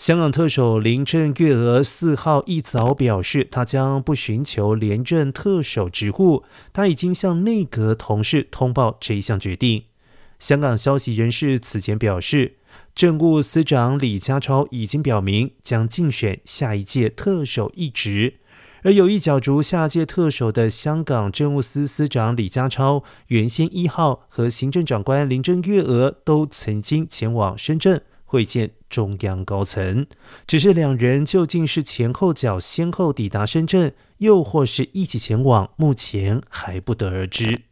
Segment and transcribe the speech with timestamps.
[0.00, 6.42] 香港特首林郑月娥四号一早表示，她将不寻求廉政特首职务。
[6.72, 9.84] 她已经向内阁同事通报这一项决定。
[10.38, 12.54] 香港消息人士此前表示，
[12.94, 18.36] 政务司长李家超已经表明将竞选下一届特首一职。
[18.82, 28.00] 而有意角逐下届特首的香港政务司司长李家超，原先一号和行政长官林郑月娥都曾经前往深圳。
[28.30, 30.06] 会见中央高层，
[30.46, 37.62] 只是两人究竟是前后脚先后抵达深圳，又或是一起前往，目前还不得而知。